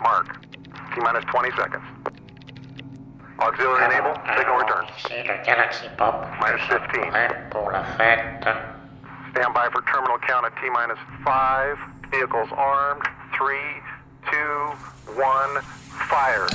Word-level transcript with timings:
Mark. 0.00 0.40
T 0.94 1.00
minus 1.00 1.24
20 1.24 1.50
seconds. 1.56 1.84
Auxiliary 3.40 3.84
enable. 3.84 4.14
Signal 4.36 4.56
return. 4.58 4.86
Galaxy 5.44 5.88
Pop. 5.96 6.28
Minus 6.40 6.62
15. 6.68 7.10
Prêt 7.10 7.50
pour 7.50 7.72
la. 7.72 7.84
Stand 7.94 9.52
by 9.52 9.68
for 9.72 9.82
terminal 9.82 10.18
count 10.18 10.46
at 10.46 10.54
T 10.62 10.70
minus 10.70 10.98
5. 11.24 11.78
Vehicles 12.10 12.48
armed. 12.52 13.02
3, 13.36 13.56
2, 14.30 14.36
1. 15.16 15.62
Fire. 16.08 16.46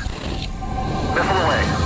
Missile 1.13 1.37
away. 1.45 1.78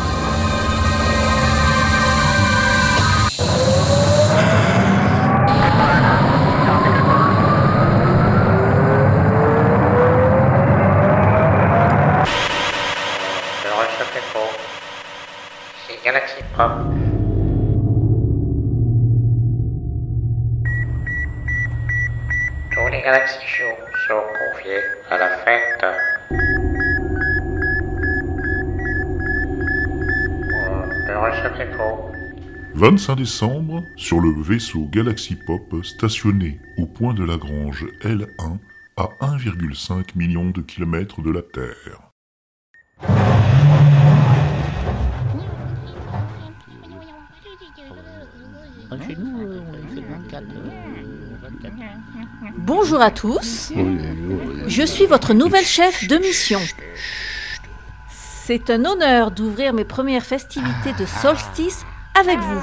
25 32.76 33.16
décembre, 33.16 33.84
sur 33.96 34.20
le 34.20 34.42
vaisseau 34.42 34.90
Galaxy 34.92 35.36
Pop 35.36 35.62
stationné 35.84 36.60
au 36.78 36.86
point 36.86 37.14
de 37.14 37.24
Lagrange 37.24 37.86
L1 38.02 38.58
à 38.98 39.10
1,5 39.22 40.16
million 40.16 40.50
de 40.50 40.62
kilomètres 40.62 41.22
de 41.22 41.32
la 41.32 41.42
Terre. 41.42 42.12
Nous, 49.18 49.42
euh, 49.42 49.62
24. 50.32 50.44
Bonjour 52.58 53.02
à 53.02 53.12
tous. 53.12 53.72
Je 54.68 54.84
suis 54.84 55.06
votre 55.06 55.34
nouvelle 55.34 55.66
chef 55.66 56.08
de 56.08 56.18
mission. 56.18 56.60
C'est 58.46 58.70
un 58.70 58.84
honneur 58.84 59.32
d'ouvrir 59.32 59.72
mes 59.72 59.86
premières 59.86 60.26
festivités 60.26 60.92
de 61.00 61.06
solstice 61.06 61.86
avec 62.14 62.38
vous. 62.38 62.62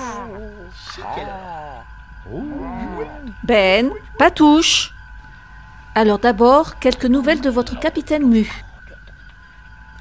Ben, 3.45 3.91
Patouche. 4.19 4.93
Alors 5.95 6.19
d'abord, 6.19 6.79
quelques 6.81 7.07
nouvelles 7.07 7.41
de 7.41 7.49
votre 7.49 7.79
capitaine 7.81 8.29
Mu. 8.29 8.47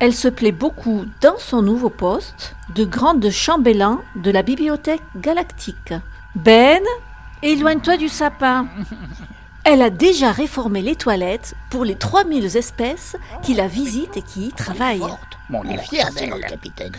Elle 0.01 0.13
se 0.13 0.27
plaît 0.27 0.51
beaucoup 0.51 1.05
dans 1.21 1.37
son 1.37 1.61
nouveau 1.61 1.89
poste 1.89 2.57
de 2.75 2.83
grande 2.83 3.29
chambellan 3.29 4.01
de 4.17 4.31
la 4.31 4.43
bibliothèque 4.43 5.03
galactique. 5.15 5.93
Ben, 6.35 6.83
éloigne-toi 7.41 7.95
du 7.95 8.09
sapin. 8.09 8.67
Elle 9.63 9.81
a 9.81 9.89
déjà 9.89 10.31
réformé 10.31 10.81
les 10.81 10.95
toilettes 10.95 11.53
pour 11.69 11.85
les 11.85 11.95
3000 11.95 12.55
espèces 12.57 13.15
qui 13.43 13.53
la 13.53 13.67
visitent 13.67 14.17
et 14.17 14.21
qui 14.21 14.47
y 14.47 14.51
travaillent. 14.51 14.99
Bon, 15.49 15.61
on 15.63 15.69
est 15.69 15.77
fiers 15.79 16.03
d'elle, 16.15 16.29
notre 16.29 16.47
capitaine. 16.47 16.91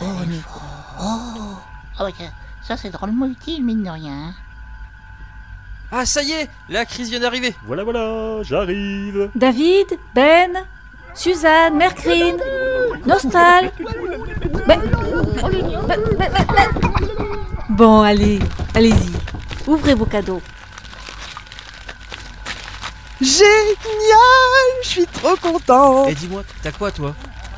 Oh, 0.00 0.04
on 0.04 0.22
est... 0.22 0.42
Oh 1.00 1.58
Ah 1.98 2.08
ça 2.62 2.76
c'est 2.76 2.90
drôlement 2.90 3.26
utile, 3.26 3.62
mine 3.64 3.82
de 3.82 3.90
rien. 3.90 4.34
Ah, 5.92 6.06
ça 6.06 6.22
y 6.22 6.32
est, 6.32 6.48
la 6.68 6.84
crise 6.86 7.10
vient 7.10 7.20
d'arriver. 7.20 7.54
Voilà, 7.66 7.84
voilà, 7.84 8.42
j'arrive. 8.42 9.30
David, 9.34 9.86
Ben, 10.14 10.50
Suzanne, 11.14 11.76
Mercrine, 11.76 12.36
Nostal. 13.06 13.70
Ben- 14.66 14.80
Ben- 15.86 16.00
Ben- 16.18 16.30
Bon, 17.68 18.02
allez, 18.02 18.38
allez-y. 18.74 19.12
Ouvrez 19.68 19.94
vos 19.94 20.06
cadeaux. 20.06 20.42
Génial 23.24 24.82
Je 24.82 24.88
suis 24.88 25.06
trop 25.06 25.36
content 25.36 26.06
Eh, 26.08 26.14
dis-moi, 26.14 26.42
t'as 26.62 26.72
quoi 26.72 26.90
toi? 26.90 27.14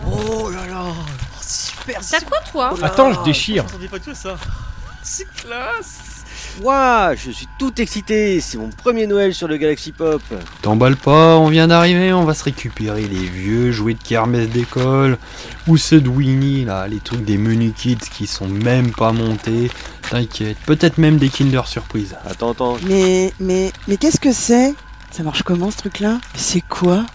Oh 0.07 0.51
là 0.51 0.67
là, 0.67 0.85
oh, 0.87 0.93
c'est 1.41 1.71
super. 1.73 2.01
T'as 2.09 2.21
quoi 2.21 2.39
toi? 2.51 2.75
Attends, 2.83 3.13
je 3.13 3.23
déchire. 3.25 3.65
Pas 3.91 3.99
que 3.99 4.15
ça. 4.15 4.37
C'est 5.03 5.27
classe. 5.35 6.17
Waouh 6.63 7.17
Je 7.17 7.31
suis 7.31 7.49
tout 7.59 7.73
excité 7.81 8.41
C'est 8.41 8.57
mon 8.59 8.71
premier 8.71 9.07
Noël 9.07 9.35
sur 9.35 9.47
le 9.47 9.57
Galaxy 9.57 9.93
Pop 9.93 10.23
T'emballe 10.63 10.97
pas, 10.97 11.37
on 11.37 11.49
vient 11.49 11.69
d'arriver, 11.69 12.13
on 12.13 12.25
va 12.25 12.35
se 12.35 12.45
récupérer 12.45 13.03
les 13.03 13.25
vieux 13.27 13.73
jouets 13.73 13.95
de 13.95 14.03
kermesse 14.03 14.49
d'école, 14.49 15.19
ou 15.67 15.77
ceux 15.77 16.01
de 16.01 16.09
Winnie, 16.09 16.65
là, 16.65 16.89
les 16.89 16.99
trucs 17.01 17.25
des 17.25 17.39
menus 17.39 17.73
kids 17.77 17.99
qui 18.11 18.27
sont 18.27 18.49
même 18.49 18.91
pas 18.93 19.13
montés. 19.13 19.71
T'inquiète, 20.11 20.57
peut-être 20.67 20.99
même 20.99 21.19
des 21.19 21.29
Kinder 21.29 21.67
Surprise. 21.67 22.17
Attends, 22.27 22.53
attends. 22.53 22.77
Mais, 22.87 23.33
mais, 23.41 23.73
mais 23.89 23.97
qu'est-ce 23.97 24.21
que 24.21 24.33
c'est? 24.33 24.75
Ça 25.17 25.23
marche 25.23 25.43
comment 25.45 25.71
ce 25.71 25.79
truc-là? 25.79 26.19
C'est 26.35 26.61
quoi? 26.61 27.07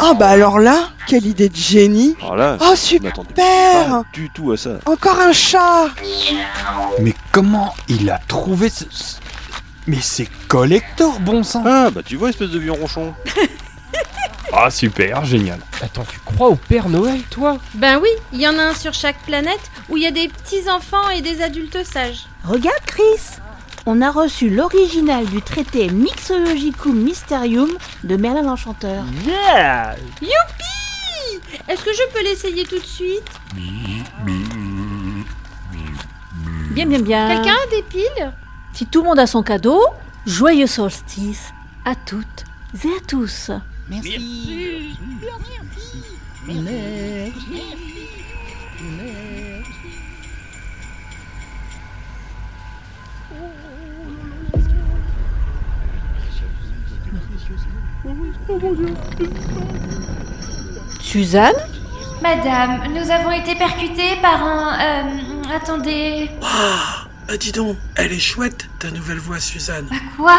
Ah 0.00 0.14
bah 0.14 0.28
alors 0.28 0.58
là, 0.60 0.90
quelle 1.08 1.26
idée 1.26 1.48
de 1.48 1.56
génie! 1.56 2.14
Alors 2.20 2.36
là, 2.36 2.56
Oh 2.60 2.74
je 2.76 2.98
m'attendais 3.02 3.28
super! 3.30 3.88
pas 3.88 4.02
du 4.12 4.30
tout 4.30 4.52
à 4.52 4.56
ça. 4.56 4.78
Encore 4.86 5.18
un 5.18 5.32
chat! 5.32 5.86
Mais 7.00 7.14
comment 7.32 7.74
il 7.88 8.08
a 8.10 8.18
trouvé 8.18 8.68
ce... 8.68 8.84
ce- 8.90 9.16
Mais 9.86 9.98
c'est 10.00 10.28
collector, 10.48 11.18
bon 11.20 11.42
sang! 11.42 11.64
Ah 11.66 11.90
bah 11.90 12.02
tu 12.04 12.16
vois, 12.16 12.30
espèce 12.30 12.50
de 12.50 12.58
vieux 12.58 12.72
ronchon. 12.72 13.14
Ah 14.56 14.70
super, 14.70 15.24
génial. 15.24 15.58
Attends, 15.82 16.04
tu 16.08 16.20
crois 16.20 16.48
au 16.48 16.54
Père 16.54 16.88
Noël, 16.88 17.20
toi? 17.28 17.58
Ben 17.74 17.98
oui, 18.00 18.08
il 18.32 18.40
y 18.40 18.46
en 18.46 18.56
a 18.56 18.62
un 18.62 18.74
sur 18.74 18.94
chaque 18.94 19.18
planète 19.24 19.60
où 19.88 19.96
il 19.96 20.04
y 20.04 20.06
a 20.06 20.12
des 20.12 20.28
petits 20.28 20.70
enfants 20.70 21.08
et 21.08 21.22
des 21.22 21.42
adultes 21.42 21.84
sages. 21.84 22.26
Regarde 22.44 22.84
Chris 22.86 23.40
On 23.84 24.00
a 24.00 24.12
reçu 24.12 24.50
l'original 24.50 25.26
du 25.26 25.42
traité 25.42 25.88
Mixologicum 25.88 26.94
Mysterium 26.94 27.70
de 28.04 28.16
Merlin 28.16 28.42
l'Enchanteur. 28.42 29.04
Yeah 29.26 29.96
Youpi 30.22 31.42
Est-ce 31.68 31.82
que 31.82 31.92
je 31.92 32.12
peux 32.12 32.22
l'essayer 32.22 32.62
tout 32.64 32.78
de 32.78 32.86
suite? 32.86 33.28
Bien, 36.70 36.86
bien, 36.86 37.00
bien. 37.00 37.28
Quelqu'un 37.28 37.56
a 37.56 37.70
des 37.70 37.82
piles? 37.82 38.32
Si 38.72 38.86
tout 38.86 39.02
le 39.02 39.08
monde 39.08 39.18
a 39.18 39.26
son 39.26 39.42
cadeau, 39.42 39.82
joyeux 40.26 40.68
solstice 40.68 41.52
à 41.84 41.96
toutes 41.96 42.44
et 42.84 42.88
à 42.88 43.00
tous. 43.08 43.50
Merci. 43.88 44.96
Merci. 46.46 46.64
Suzanne 61.00 61.52
Madame, 62.22 62.92
nous 62.94 63.10
avons 63.10 63.30
été 63.30 63.54
percutés 63.54 64.16
par 64.22 64.42
un... 64.42 64.78
euh, 64.80 65.42
attendez... 65.54 66.30
Ah, 66.42 67.06
dis 67.38 67.52
donc, 67.52 67.76
elle 67.96 68.12
est 68.12 68.18
chouette, 68.18 68.68
ta 68.78 68.90
nouvelle 68.90 69.18
voix, 69.18 69.40
Suzanne. 69.40 69.86
Bah 69.90 69.96
quoi? 70.16 70.38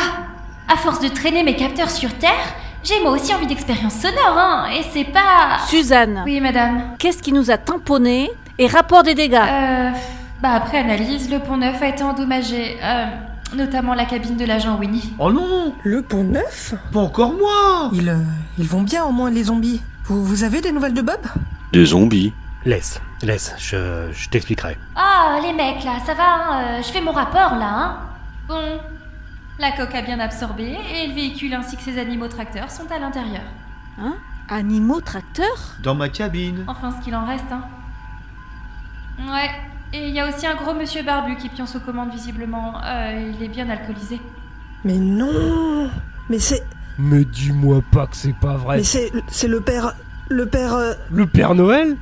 À 0.67 0.77
force 0.77 0.99
de 0.99 1.09
traîner 1.09 1.43
mes 1.43 1.55
capteurs 1.55 1.91
sur 1.91 2.17
Terre, 2.17 2.55
j'ai 2.85 3.01
moi 3.01 3.11
aussi 3.11 3.33
envie 3.33 3.47
d'expérience 3.47 3.95
sonore, 3.95 4.37
hein, 4.37 4.65
et 4.77 4.83
c'est 4.93 5.05
pas... 5.05 5.59
Suzanne 5.67 6.21
Oui, 6.25 6.39
madame. 6.39 6.81
Qu'est-ce 6.99 7.21
qui 7.21 7.33
nous 7.33 7.51
a 7.51 7.57
tamponné 7.57 8.29
et 8.57 8.67
rapport 8.67 9.03
des 9.03 9.15
dégâts? 9.15 9.41
Euh... 9.49 9.91
Bah 10.41 10.51
après 10.53 10.79
analyse, 10.79 11.29
le 11.31 11.39
pont 11.39 11.57
neuf 11.57 11.81
a 11.81 11.87
été 11.87 12.03
endommagé, 12.03 12.77
euh, 12.83 13.05
notamment 13.55 13.93
la 13.93 14.05
cabine 14.05 14.35
de 14.35 14.45
l'agent 14.45 14.77
Winnie. 14.77 15.13
Oh 15.17 15.31
non 15.31 15.73
Le 15.83 16.01
pont 16.01 16.23
neuf? 16.23 16.73
Pas 16.91 16.99
encore 16.99 17.33
moi 17.33 17.89
ils, 17.93 18.09
euh, 18.09 18.17
ils 18.59 18.67
vont 18.67 18.81
bien 18.81 19.05
au 19.05 19.11
moins 19.11 19.31
les 19.31 19.45
zombies. 19.45 19.81
Vous, 20.05 20.23
vous 20.23 20.43
avez 20.43 20.61
des 20.61 20.71
nouvelles 20.71 20.93
de 20.93 21.01
Bob? 21.01 21.21
Des 21.71 21.85
zombies. 21.85 22.33
Laisse, 22.65 22.99
laisse, 23.23 23.53
je, 23.57 24.09
je 24.11 24.29
t'expliquerai. 24.29 24.77
Ah, 24.95 25.37
les 25.41 25.53
mecs, 25.53 25.83
là, 25.83 25.93
ça 26.05 26.13
va, 26.13 26.23
hein, 26.23 26.61
euh, 26.63 26.81
je 26.83 26.91
fais 26.91 27.01
mon 27.01 27.11
rapport, 27.11 27.55
là, 27.57 27.67
hein 27.69 27.97
Bon, 28.47 28.61
la 29.59 29.71
coque 29.71 29.95
a 29.95 30.01
bien 30.01 30.19
absorbé, 30.19 30.77
et 30.93 31.07
le 31.07 31.13
véhicule 31.13 31.53
ainsi 31.53 31.77
que 31.77 31.83
ses 31.83 31.97
animaux 31.99 32.27
tracteurs 32.27 32.69
sont 32.71 32.91
à 32.91 32.99
l'intérieur. 32.99 33.43
Hein? 33.99 34.15
Animaux 34.49 35.01
tracteurs? 35.01 35.75
Dans 35.81 35.95
ma 35.95 36.09
cabine. 36.09 36.63
Enfin, 36.67 36.91
ce 36.91 37.03
qu'il 37.03 37.15
en 37.15 37.25
reste, 37.25 37.51
hein. 37.51 37.63
Ouais, 39.19 39.49
et 39.93 40.09
il 40.09 40.13
y 40.13 40.19
a 40.19 40.27
aussi 40.27 40.45
un 40.45 40.55
gros 40.55 40.73
monsieur 40.73 41.01
barbu 41.03 41.37
qui 41.37 41.47
pionce 41.49 41.75
aux 41.75 41.79
commandes, 41.79 42.11
visiblement. 42.11 42.73
Euh, 42.83 43.31
il 43.33 43.41
est 43.41 43.47
bien 43.47 43.69
alcoolisé. 43.69 44.19
Mais 44.83 44.97
non 44.97 45.89
Mais 46.29 46.37
c'est. 46.39 46.63
Mais 46.97 47.23
dis-moi 47.23 47.81
pas 47.91 48.07
que 48.07 48.15
c'est 48.15 48.35
pas 48.35 48.57
vrai. 48.57 48.77
Mais 48.77 48.83
c'est. 48.83 49.11
C'est 49.27 49.47
le 49.47 49.61
père. 49.61 49.93
Le 50.27 50.45
père. 50.47 50.73
euh, 50.73 50.93
Le 51.11 51.25
Père 51.27 51.55
Noël? 51.55 51.95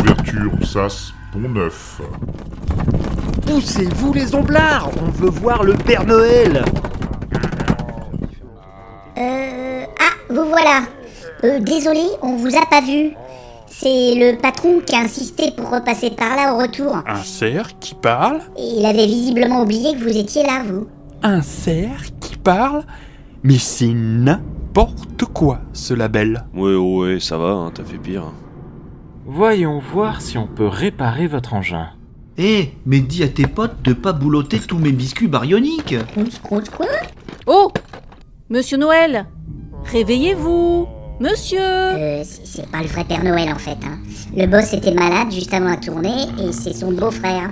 Ouverture 0.00 0.52
SAS 0.66 1.12
Pont 1.36 1.48
Neuf. 1.50 2.00
Poussez-vous 3.46 4.14
les 4.14 4.34
omblards 4.34 4.88
On 5.02 5.10
veut 5.10 5.28
voir 5.28 5.64
le 5.64 5.74
Père 5.74 6.06
Noël 6.06 6.64
Euh. 9.18 9.84
Ah, 9.98 10.32
vous 10.32 10.44
voilà. 10.48 10.82
Euh, 11.44 11.60
désolé, 11.60 12.00
on 12.22 12.36
vous 12.36 12.56
a 12.56 12.64
pas 12.70 12.80
vu. 12.80 13.10
C'est 13.66 14.14
le 14.14 14.38
patron 14.38 14.80
qui 14.84 14.94
a 14.94 15.00
insisté 15.00 15.50
pour 15.54 15.70
repasser 15.70 16.08
par 16.10 16.36
là 16.36 16.54
au 16.54 16.58
retour. 16.58 17.02
Un 17.06 17.22
cerf 17.22 17.78
qui 17.80 17.94
parle 17.94 18.40
Et 18.56 18.78
il 18.78 18.86
avait 18.86 19.06
visiblement 19.06 19.60
oublié 19.62 19.92
que 19.94 20.02
vous 20.02 20.16
étiez 20.16 20.42
là, 20.42 20.62
vous. 20.66 20.86
Un 21.22 21.42
cerf 21.42 22.04
qui 22.18 22.36
parle 22.36 22.82
Mais 23.42 23.58
c'est 23.58 23.92
n'importe 23.92 25.24
quoi, 25.34 25.58
ce 25.74 25.92
label. 25.92 26.44
Ouais, 26.54 26.76
ouais, 26.76 27.20
ça 27.20 27.36
va, 27.36 27.48
hein, 27.48 27.72
t'as 27.74 27.84
fait 27.84 27.98
pire. 27.98 28.32
Voyons 29.26 29.80
voir 29.80 30.20
si 30.20 30.38
on 30.38 30.46
peut 30.46 30.68
réparer 30.68 31.26
votre 31.26 31.54
engin. 31.54 31.88
Eh, 32.38 32.70
mais 32.84 33.00
dis 33.00 33.22
à 33.22 33.28
tes 33.28 33.46
potes 33.46 33.82
de 33.82 33.92
pas 33.92 34.12
boulotter 34.12 34.58
tous 34.60 34.78
mes 34.78 34.92
biscuits 34.92 35.26
baryoniques. 35.26 35.94
quoi? 36.76 36.86
Oh 37.46 37.72
Monsieur 38.50 38.76
Noël 38.78 39.26
Réveillez-vous 39.84 40.86
Monsieur 41.18 41.58
Euh, 41.60 42.22
c'est 42.24 42.46
c'est 42.46 42.70
pas 42.70 42.82
le 42.82 42.86
vrai 42.88 43.04
Père 43.04 43.24
Noël 43.24 43.50
en 43.50 43.58
fait. 43.58 43.78
Hein. 43.84 43.98
Le 44.36 44.46
boss 44.46 44.72
était 44.74 44.92
malade 44.92 45.32
juste 45.32 45.52
avant 45.54 45.70
la 45.70 45.76
tournée 45.76 46.26
et 46.38 46.52
c'est 46.52 46.74
son 46.74 46.92
beau-frère. 46.92 47.50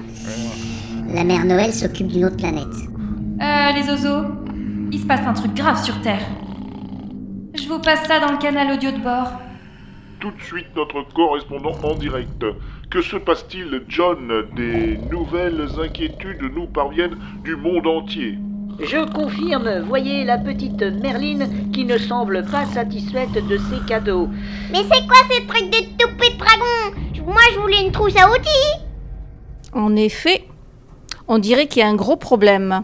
La 1.13 1.25
mère 1.25 1.45
Noël 1.45 1.73
s'occupe 1.73 2.09
d'une 2.09 2.27
autre 2.27 2.37
planète. 2.37 2.67
Euh, 3.41 3.73
les 3.75 3.89
oiseaux, 3.89 4.27
il 4.93 5.01
se 5.01 5.07
passe 5.07 5.27
un 5.27 5.33
truc 5.33 5.55
grave 5.55 5.83
sur 5.83 6.01
Terre. 6.03 6.23
Je 7.55 7.67
vous 7.69 7.79
passe 7.79 8.07
ça 8.07 8.21
dans 8.21 8.33
le 8.33 8.39
canal 8.39 8.73
audio 8.77 8.91
de 8.91 8.99
bord. 9.03 9.33
Tout 10.25 10.31
de 10.31 10.41
suite 10.41 10.75
notre 10.75 11.03
correspondant 11.13 11.75
en 11.83 11.97
direct. 11.97 12.47
Que 12.91 13.03
se 13.03 13.17
passe-t-il, 13.17 13.83
John? 13.89 14.47
Des 14.57 14.99
nouvelles 15.11 15.69
inquiétudes 15.79 16.51
nous 16.55 16.65
parviennent 16.65 17.19
du 17.43 17.57
monde 17.57 17.87
entier. 17.87 18.39
Je 18.81 19.05
confirme, 19.13 19.81
voyez 19.81 20.25
la 20.25 20.39
petite 20.39 20.81
Merline 20.81 21.71
qui 21.75 21.85
ne 21.85 21.99
semble 21.99 22.43
pas 22.47 22.65
satisfaite 22.65 23.35
de 23.35 23.59
ses 23.59 23.85
cadeaux. 23.87 24.31
Mais 24.73 24.79
c'est 24.91 25.07
quoi 25.07 25.19
ces 25.31 25.47
trucs 25.47 25.71
de 25.71 25.81
toupet 25.99 26.31
de 26.31 26.39
dragon? 26.39 27.27
Moi 27.27 27.43
je 27.53 27.61
voulais 27.61 27.85
une 27.85 27.93
trousse 27.93 28.17
à 28.17 28.31
outils 28.31 28.81
En 29.75 29.95
effet, 29.95 30.49
on 31.29 31.37
dirait 31.39 31.67
qu'il 31.67 31.81
y 31.81 31.85
a 31.85 31.89
un 31.89 31.97
gros 31.97 32.17
problème. 32.17 32.81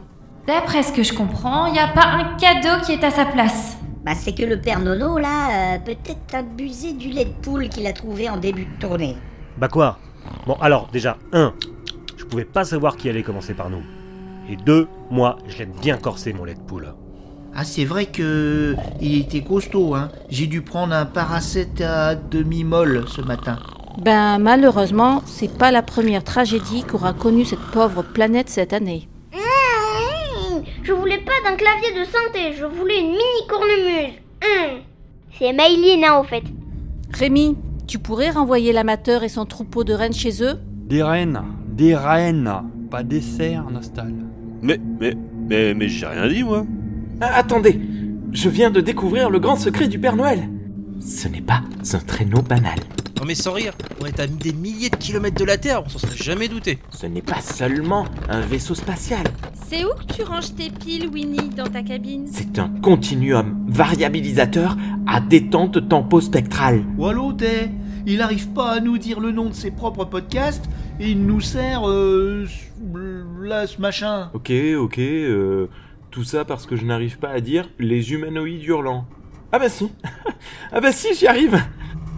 D'après 0.46 0.82
ce 0.82 0.92
que 0.92 1.02
je 1.02 1.14
comprends, 1.14 1.64
il 1.68 1.72
n'y 1.72 1.78
a 1.78 1.88
pas 1.88 2.04
un 2.04 2.36
cadeau 2.36 2.84
qui 2.84 2.92
est 2.92 3.02
à 3.02 3.10
sa 3.10 3.24
place. 3.24 3.79
Bah 4.04 4.12
c'est 4.14 4.34
que 4.34 4.42
le 4.42 4.58
Père 4.58 4.80
Nono 4.80 5.18
là, 5.18 5.74
euh, 5.74 5.78
peut-être 5.78 6.34
abusé 6.34 6.94
du 6.94 7.08
lait 7.10 7.26
de 7.26 7.34
poule 7.42 7.68
qu'il 7.68 7.86
a 7.86 7.92
trouvé 7.92 8.30
en 8.30 8.38
début 8.38 8.64
de 8.64 8.80
tournée. 8.80 9.16
Bah 9.58 9.68
quoi? 9.68 9.98
Bon 10.46 10.54
alors, 10.60 10.88
déjà, 10.90 11.18
un, 11.32 11.52
je 12.16 12.24
pouvais 12.24 12.46
pas 12.46 12.64
savoir 12.64 12.96
qui 12.96 13.10
allait 13.10 13.22
commencer 13.22 13.52
par 13.52 13.68
nous. 13.68 13.82
Et 14.48 14.56
deux, 14.56 14.88
moi, 15.10 15.36
je 15.48 15.58
l'aime 15.58 15.74
bien 15.82 15.98
corser 15.98 16.32
mon 16.32 16.44
lait 16.44 16.54
de 16.54 16.60
poule. 16.60 16.94
Ah, 17.54 17.64
c'est 17.64 17.84
vrai 17.84 18.06
que 18.06 18.74
il 19.00 19.20
était 19.20 19.42
costaud, 19.42 19.94
hein. 19.94 20.08
J'ai 20.28 20.46
dû 20.46 20.62
prendre 20.62 20.94
un 20.94 21.04
paracet 21.04 21.82
à 21.82 22.14
demi-molle 22.14 23.04
ce 23.06 23.20
matin. 23.20 23.58
Ben 23.98 24.38
malheureusement, 24.38 25.22
c'est 25.26 25.52
pas 25.58 25.70
la 25.70 25.82
première 25.82 26.24
tragédie 26.24 26.84
qu'aura 26.84 27.12
connue 27.12 27.44
cette 27.44 27.58
pauvre 27.72 28.02
planète 28.02 28.48
cette 28.48 28.72
année. 28.72 29.08
Je 30.90 30.94
voulais 30.96 31.18
pas 31.18 31.30
d'un 31.44 31.54
clavier 31.54 31.92
de 31.92 32.04
synthé, 32.04 32.52
je 32.58 32.64
voulais 32.64 32.98
une 32.98 33.12
mini 33.12 33.46
cornemuse. 33.48 34.12
Mmh. 34.42 34.80
C'est 35.38 35.52
Maïline, 35.52 36.04
hein, 36.04 36.18
au 36.18 36.24
fait. 36.24 36.42
Rémi, 37.12 37.56
tu 37.86 38.00
pourrais 38.00 38.30
renvoyer 38.30 38.72
l'amateur 38.72 39.22
et 39.22 39.28
son 39.28 39.46
troupeau 39.46 39.84
de 39.84 39.92
rennes 39.94 40.12
chez 40.12 40.42
eux? 40.42 40.58
Des 40.88 41.04
rennes, 41.04 41.44
des 41.68 41.94
rennes, 41.94 42.52
pas 42.90 43.04
des 43.04 43.20
cerfs, 43.20 43.70
Nostal. 43.70 44.12
Mais, 44.62 44.80
mais, 44.98 45.14
mais, 45.48 45.74
mais 45.74 45.86
j'ai 45.86 46.06
rien 46.06 46.26
dit, 46.26 46.42
moi. 46.42 46.66
Ah, 47.20 47.36
attendez, 47.36 47.80
je 48.32 48.48
viens 48.48 48.72
de 48.72 48.80
découvrir 48.80 49.30
le 49.30 49.38
grand 49.38 49.54
secret 49.54 49.86
du 49.86 50.00
Père 50.00 50.16
Noël. 50.16 50.48
Ce 50.98 51.28
n'est 51.28 51.40
pas 51.40 51.62
un 51.92 51.98
traîneau 52.00 52.42
banal. 52.42 52.80
Non 53.20 53.26
mais 53.26 53.34
sans 53.34 53.52
rire, 53.52 53.74
on 54.00 54.06
est 54.06 54.18
à 54.18 54.26
des 54.26 54.54
milliers 54.54 54.88
de 54.88 54.96
kilomètres 54.96 55.38
de 55.38 55.44
la 55.44 55.58
Terre, 55.58 55.82
on 55.84 55.88
s'en 55.90 55.98
serait 55.98 56.16
jamais 56.16 56.48
douté. 56.48 56.78
Ce 56.90 57.06
n'est 57.06 57.20
pas 57.20 57.42
seulement 57.42 58.06
un 58.30 58.40
vaisseau 58.40 58.74
spatial. 58.74 59.24
C'est 59.72 59.84
où 59.84 59.90
que 59.90 60.12
tu 60.12 60.24
ranges 60.24 60.52
tes 60.56 60.68
piles, 60.68 61.08
Winnie, 61.14 61.48
dans 61.56 61.68
ta 61.68 61.84
cabine 61.84 62.26
C'est 62.26 62.58
un 62.58 62.68
continuum 62.82 63.64
variabilisateur 63.68 64.76
à 65.06 65.20
détente 65.20 65.88
tempo-spectrale. 65.88 66.82
Wallo, 66.98 67.32
t'es 67.34 67.70
Il 68.04 68.20
arrive 68.20 68.48
pas 68.48 68.72
à 68.72 68.80
nous 68.80 68.98
dire 68.98 69.20
le 69.20 69.30
nom 69.30 69.44
de 69.48 69.54
ses 69.54 69.70
propres 69.70 70.04
podcasts 70.06 70.64
et 70.98 71.12
il 71.12 71.24
nous 71.24 71.40
sert 71.40 71.88
euh, 71.88 72.48
là 73.40 73.68
ce 73.68 73.80
machin. 73.80 74.30
Ok, 74.34 74.50
ok, 74.76 74.98
euh, 74.98 75.68
tout 76.10 76.24
ça 76.24 76.44
parce 76.44 76.66
que 76.66 76.74
je 76.74 76.84
n'arrive 76.84 77.20
pas 77.20 77.30
à 77.30 77.38
dire 77.38 77.70
les 77.78 78.12
humanoïdes 78.12 78.64
hurlants. 78.64 79.04
Ah 79.52 79.60
bah 79.60 79.68
si 79.68 79.92
Ah 80.72 80.80
bah 80.80 80.90
si, 80.90 81.14
j'y 81.14 81.28
arrive 81.28 81.62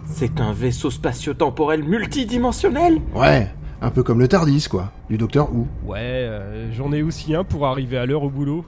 C'est 0.07 0.41
un 0.41 0.53
vaisseau 0.53 0.89
spatio-temporel 0.89 1.83
multidimensionnel 1.83 2.99
Ouais, 3.13 3.47
un 3.83 3.91
peu 3.91 4.01
comme 4.01 4.19
le 4.19 4.29
Tardis, 4.29 4.67
quoi, 4.69 4.91
du 5.09 5.17
Docteur 5.17 5.53
Who. 5.53 5.67
Ouais, 5.85 5.99
euh, 5.99 6.71
j'en 6.71 6.93
ai 6.93 7.03
aussi 7.03 7.35
un 7.35 7.43
pour 7.43 7.67
arriver 7.67 7.97
à 7.97 8.05
l'heure 8.05 8.23
au 8.23 8.29
boulot. 8.29 8.65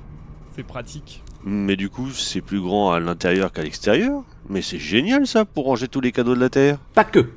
C'est 0.56 0.64
pratique. 0.64 1.24
Mais 1.46 1.78
du 1.78 1.90
coup, 1.90 2.10
c'est 2.10 2.42
plus 2.42 2.60
grand 2.60 2.92
à 2.92 3.00
l'intérieur 3.00 3.54
qu'à 3.54 3.64
l'extérieur. 3.64 4.24
Mais 4.50 4.62
c'est 4.62 4.78
génial 4.78 5.26
ça 5.26 5.46
pour 5.46 5.66
ranger 5.66 5.88
tous 5.88 6.02
les 6.02 6.12
cadeaux 6.12 6.36
de 6.36 6.40
la 6.40 6.50
Terre. 6.50 6.80
Pas 6.94 7.06
que 7.06 7.30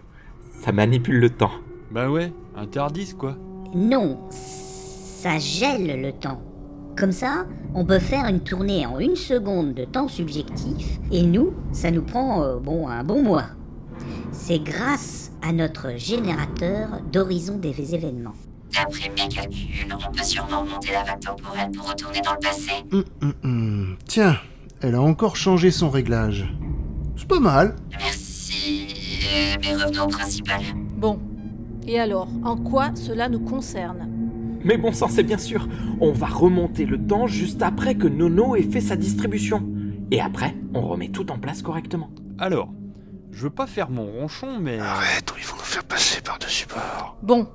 Ça 0.60 0.72
manipule 0.72 1.20
le 1.20 1.30
temps. 1.30 1.52
Bah 1.92 2.10
ouais, 2.10 2.32
un 2.56 2.66
Tardis 2.66 3.14
quoi. 3.16 3.36
Non, 3.75 4.19
ça 4.31 5.38
gèle 5.38 6.00
le 6.00 6.12
temps. 6.12 6.42
Comme 6.96 7.12
ça, 7.12 7.46
on 7.74 7.84
peut 7.84 8.00
faire 8.00 8.26
une 8.26 8.40
tournée 8.40 8.84
en 8.86 8.98
une 8.98 9.14
seconde 9.14 9.72
de 9.74 9.84
temps 9.84 10.08
subjectif, 10.08 10.98
et 11.12 11.22
nous, 11.22 11.52
ça 11.70 11.92
nous 11.92 12.02
prend, 12.02 12.42
euh, 12.42 12.56
bon, 12.56 12.88
un 12.88 13.04
bon 13.04 13.22
mois. 13.22 13.44
C'est 14.32 14.58
grâce 14.58 15.32
à 15.42 15.52
notre 15.52 15.96
générateur 15.96 17.00
d'horizon 17.12 17.58
des 17.58 17.94
événements. 17.94 18.34
D'après 18.72 19.08
mes 19.10 19.28
calculs, 19.28 19.86
on 19.92 20.12
peut 20.12 20.22
sûrement 20.22 20.64
monter 20.64 20.92
la 20.92 21.04
vague 21.04 21.20
temporelle 21.20 21.70
pour 21.70 21.88
retourner 21.88 22.20
dans 22.20 22.34
le 22.34 22.38
passé. 22.38 22.70
Hum, 22.92 23.04
hum, 23.22 23.34
hum. 23.42 23.96
Tiens, 24.06 24.36
elle 24.80 24.94
a 24.94 25.00
encore 25.00 25.36
changé 25.36 25.70
son 25.70 25.90
réglage. 25.90 26.52
C'est 27.16 27.26
pas 27.26 27.40
mal. 27.40 27.76
Merci, 27.98 28.86
euh, 29.34 29.56
mais 29.60 29.75
revenons 29.75 30.04
au 30.04 30.08
principal. 30.08 30.60
Bon. 30.96 31.19
Et 31.86 31.98
alors, 31.98 32.28
en 32.44 32.56
quoi 32.56 32.90
cela 32.94 33.28
nous 33.28 33.40
concerne? 33.40 34.08
Mais 34.62 34.76
bon 34.76 34.93
sang, 34.93 35.08
c'est 35.08 35.22
bien 35.22 35.38
sûr, 35.38 35.67
on 36.00 36.12
va 36.12 36.26
remonter 36.26 36.84
le 36.84 36.98
temps 36.98 37.26
juste 37.26 37.62
après 37.62 37.94
que 37.94 38.06
Nono 38.06 38.56
ait 38.56 38.62
fait 38.62 38.81
sa 38.81 38.96
distribution. 38.96 39.67
Et 40.10 40.20
après, 40.20 40.55
on 40.74 40.82
remet 40.82 41.08
tout 41.08 41.31
en 41.31 41.38
place 41.38 41.62
correctement. 41.62 42.10
Alors, 42.38 42.72
je 43.32 43.43
veux 43.43 43.51
pas 43.51 43.67
faire 43.67 43.91
mon 43.91 44.06
ronchon, 44.06 44.58
mais. 44.61 44.79
Arrête, 44.79 45.32
ils 45.39 45.44
vont 45.44 45.56
nous 45.56 45.63
faire 45.63 45.85
passer 45.85 46.20
par-dessus 46.20 46.67
bord. 46.67 47.17
Bon. 47.23 47.49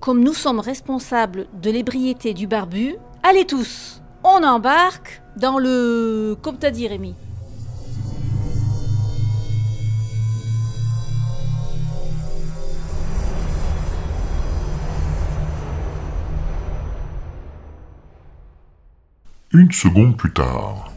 Comme 0.00 0.22
nous 0.22 0.34
sommes 0.34 0.60
responsables 0.60 1.46
de 1.60 1.70
l'ébriété 1.70 2.32
du 2.32 2.46
barbu, 2.46 2.96
allez 3.22 3.44
tous 3.44 4.02
On 4.24 4.42
embarque 4.44 5.22
dans 5.36 5.58
le... 5.58 6.36
Comme 6.42 6.58
t'as 6.58 6.70
dit 6.70 6.86
Rémi. 6.86 7.14
Une 19.52 19.72
seconde 19.72 20.16
plus 20.16 20.32
tard. 20.32 20.95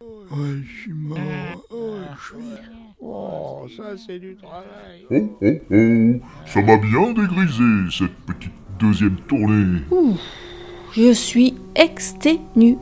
Ouais, 0.00 0.62
je 0.64 0.80
suis 0.82 0.92
mort. 0.92 1.18
Oh, 1.70 1.96
je 2.16 2.34
suis... 2.34 2.44
Oh, 3.00 3.66
ça 3.76 3.96
c'est 3.96 4.18
du 4.18 4.36
travail. 4.36 5.06
Oh 5.10 5.38
oh 5.42 5.46
oh, 5.70 6.26
ça 6.46 6.62
m'a 6.62 6.76
bien 6.76 7.12
dégrisé 7.12 7.64
cette 7.90 8.14
petite 8.26 8.52
deuxième 8.78 9.16
tournée. 9.28 9.80
Ouh, 9.90 10.16
je 10.92 11.12
suis 11.12 11.54
exténué. 11.74 12.78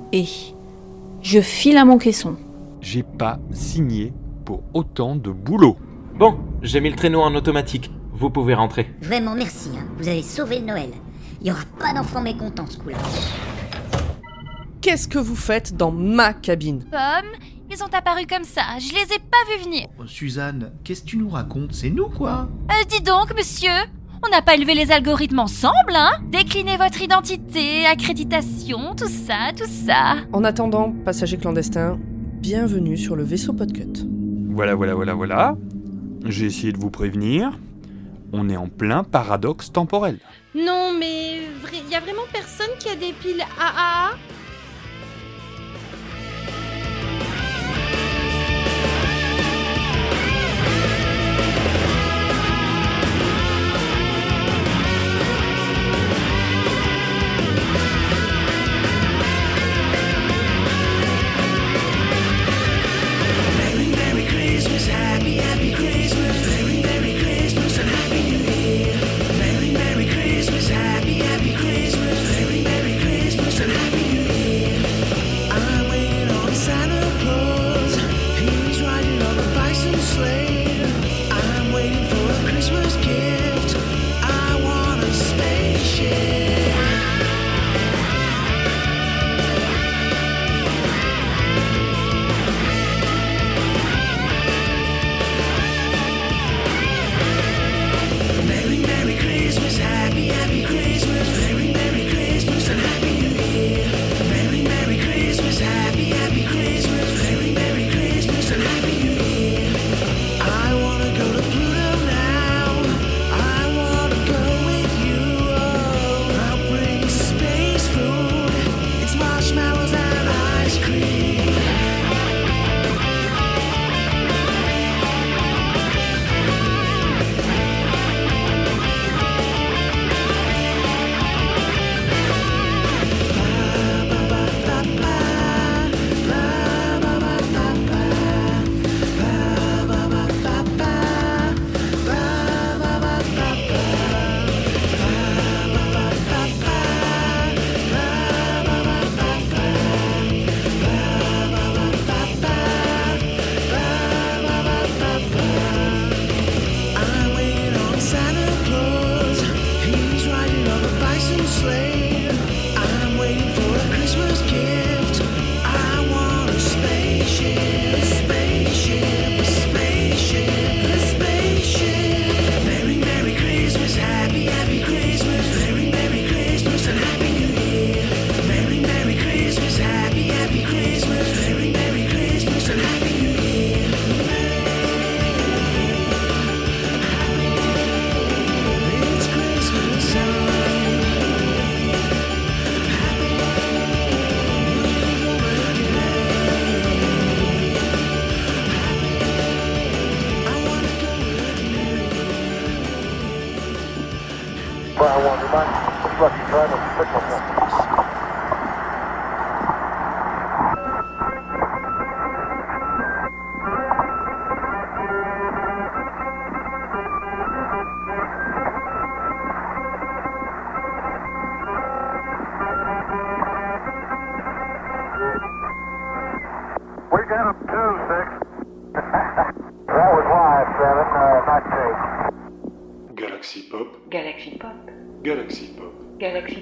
Je 1.23 1.41
file 1.41 1.79
à 1.79 1.85
mon 1.85 1.99
caisson. 1.99 2.37
J'ai 2.81 3.03
pas 3.03 3.41
signé 3.53 4.12
pour 4.45 4.62
autant 4.73 5.17
de 5.17 5.31
boulot. 5.31 5.76
Bon, 6.19 6.38
j'ai 6.62 6.81
mis 6.81 6.91
le 6.91 6.97
traîneau 6.97 7.23
en 7.23 7.35
automatique. 7.35 7.91
Vous 8.12 8.31
pouvez 8.31 8.55
rentrer. 8.55 8.88
Vraiment 9.03 9.35
merci, 9.35 9.71
hein. 9.76 9.87
vous 9.99 10.09
avez 10.09 10.23
sauvé 10.23 10.61
le 10.61 10.67
Noël. 10.67 10.91
Il 11.41 11.49
y 11.49 11.50
aura 11.50 11.65
pas 11.79 11.93
d'enfants 11.93 12.23
mécontents 12.23 12.67
ce 12.67 12.79
coup-là. 12.79 12.99
Qu'est-ce 14.87 15.09
que 15.09 15.19
vous 15.19 15.35
faites 15.35 15.76
dans 15.76 15.90
ma 15.90 16.33
cabine 16.33 16.85
Pomme, 16.85 17.33
ils 17.73 17.83
ont 17.83 17.93
apparu 17.93 18.25
comme 18.25 18.45
ça, 18.45 18.62
je 18.78 18.95
les 18.95 19.16
ai 19.16 19.19
pas 19.19 19.37
vus 19.50 19.64
venir. 19.64 19.88
Oh, 19.99 20.07
Suzanne, 20.07 20.71
qu'est-ce 20.85 21.02
que 21.02 21.09
tu 21.09 21.16
nous 21.16 21.28
racontes? 21.28 21.75
C'est 21.75 21.90
nous, 21.90 22.09
quoi 22.09 22.49
Euh, 22.71 22.85
dis 22.88 23.02
donc, 23.02 23.35
monsieur, 23.37 23.73
on 24.25 24.31
n'a 24.31 24.43
pas 24.43 24.55
élevé 24.55 24.75
les 24.76 24.93
algorithmes 24.93 25.40
ensemble, 25.40 25.93
hein? 25.97 26.12
Déclinez 26.31 26.76
votre 26.76 27.02
identité, 27.02 27.85
accréditation, 27.85 28.95
tout 28.95 29.09
ça, 29.09 29.50
tout 29.59 29.66
ça. 29.66 30.19
En 30.33 30.45
attendant, 30.45 30.93
passagers 31.05 31.38
clandestins, 31.38 31.99
bienvenue 32.40 32.97
sur 32.97 33.16
le 33.16 33.25
vaisseau 33.25 33.55
Podcut. 33.55 34.07
Voilà, 34.50 34.76
voilà, 34.76 34.95
voilà, 34.95 35.14
voilà. 35.14 35.57
J'ai 36.26 36.47
essayé 36.47 36.71
de 36.71 36.78
vous 36.78 36.90
prévenir. 36.90 37.59
On 38.33 38.49
est 38.49 38.57
en 38.57 38.69
plein 38.69 39.02
paradoxe 39.02 39.73
temporel. 39.73 40.21
Non, 40.55 40.93
mais 40.97 41.40
il 41.73 41.90
y 41.90 41.97
a 41.97 42.00
vraiment 42.00 42.23
personne 42.33 42.71
qui 42.78 42.88
a 42.88 42.95
des 42.95 43.12
piles 43.21 43.45
AA 43.61 44.12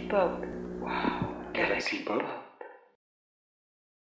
Galaxy 0.05 0.11
Pop, 0.11 1.55
Galaxy 1.55 1.99
Pop, 2.05 2.44